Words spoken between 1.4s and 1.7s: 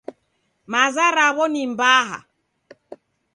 ni